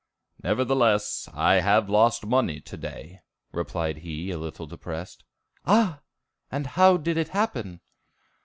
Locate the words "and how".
6.51-6.97